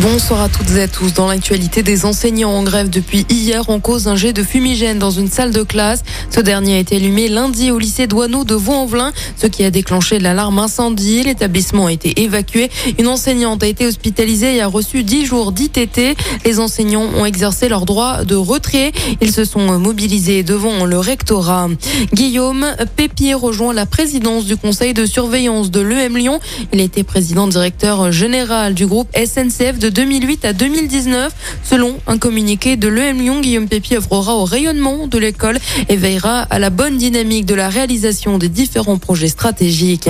[0.00, 1.12] Bonsoir à toutes et à tous.
[1.12, 5.10] Dans l'actualité des enseignants en grève depuis hier, on cause un jet de fumigène dans
[5.10, 6.04] une salle de classe.
[6.30, 10.20] Ce dernier a été allumé lundi au lycée Douaneau de Vaux-en-Velin, ce qui a déclenché
[10.20, 11.24] l'alarme incendie.
[11.24, 12.70] L'établissement a été évacué.
[12.96, 16.16] Une enseignante a été hospitalisée et a reçu 10 jours d'ITT.
[16.44, 18.92] Les enseignants ont exercé leur droit de retrait.
[19.20, 21.70] Ils se sont mobilisés devant le rectorat.
[22.14, 26.38] Guillaume Pépier rejoint la présidence du conseil de surveillance de l'EM Lyon.
[26.72, 31.32] Il était président directeur général du groupe SNCF 2008 à 2019.
[31.62, 36.42] Selon un communiqué de l'EM Lyon, Guillaume Pépi œuvrera au rayonnement de l'école et veillera
[36.42, 40.08] à la bonne dynamique de la réalisation des différents projets stratégiques.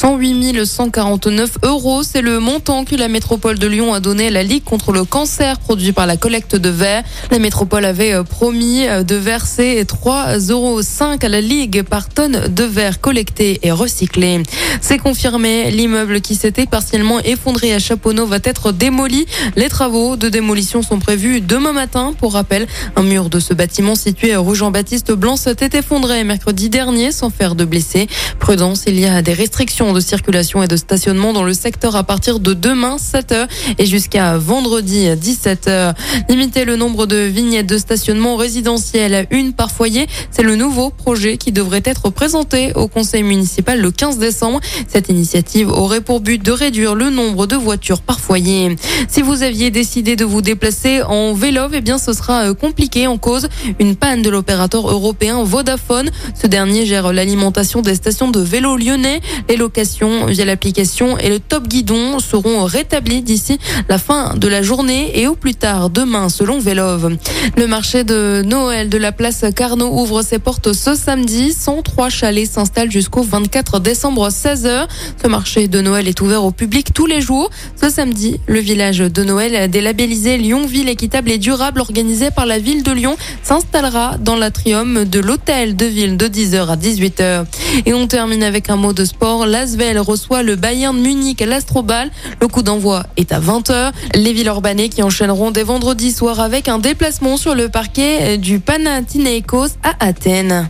[0.00, 4.42] 108 149 euros, c'est le montant que la métropole de Lyon a donné à la
[4.42, 7.02] Ligue contre le cancer produit par la collecte de verre.
[7.30, 10.80] La métropole avait euh, promis euh, de verser 3,5 euros
[11.20, 14.42] à la Ligue par tonne de verre collecté et recyclé.
[14.80, 19.26] C'est confirmé, l'immeuble qui s'était partiellement effondré à Chaponneau va être démoli.
[19.54, 22.14] Les travaux de démolition sont prévus demain matin.
[22.18, 22.66] Pour rappel,
[22.96, 27.54] un mur de ce bâtiment situé rue Jean-Baptiste Blanc s'était effondré mercredi dernier sans faire
[27.54, 28.08] de blessés.
[28.38, 32.04] Prudence, il y a des restrictions de circulation et de stationnement dans le secteur à
[32.04, 35.94] partir de demain 7h et jusqu'à vendredi 17h.
[36.28, 40.90] Limiter le nombre de vignettes de stationnement résidentiel à une par foyer, c'est le nouveau
[40.90, 44.60] projet qui devrait être présenté au conseil municipal le 15 décembre.
[44.88, 48.76] Cette initiative aurait pour but de réduire le nombre de voitures par foyer.
[49.08, 53.06] Si vous aviez décidé de vous déplacer en vélo, eh bien ce sera euh, compliqué
[53.06, 56.10] en cause une panne de l'opérateur européen Vodafone.
[56.40, 59.20] Ce dernier gère l'alimentation des stations de vélo lyonnais.
[59.48, 65.18] Les via l'application et le top guidon seront rétablis d'ici la fin de la journée
[65.18, 67.16] et au plus tard demain selon Vélov.
[67.56, 71.52] Le marché de Noël de la place Carnot ouvre ses portes ce samedi.
[71.52, 74.86] 103 chalets s'installent jusqu'au 24 décembre 16h.
[75.22, 77.50] Ce marché de Noël est ouvert au public tous les jours.
[77.80, 82.82] Ce samedi, le village de Noël délabellisé Lyon-Ville équitable et durable organisé par la ville
[82.82, 87.44] de Lyon s'installera dans l'atrium de l'hôtel de ville de 10h à 18h.
[87.86, 89.46] Et on termine avec un mot de sport.
[89.70, 92.10] L'Asvel reçoit le Bayern Munich à l'Astrobal.
[92.40, 93.92] Le coup d'envoi est à 20h.
[94.14, 98.58] Les villes urbanées qui enchaîneront dès vendredi soir avec un déplacement sur le parquet du
[98.58, 100.68] Panathinaikos à Athènes.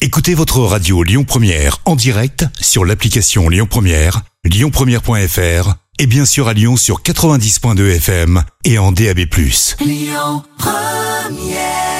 [0.00, 6.48] Écoutez votre radio Lyon Première en direct sur l'application Lyon Première, lyonpremière.fr et bien sûr
[6.48, 9.20] à Lyon sur 90.2 FM et en DAB+.
[9.84, 11.95] Lyon Première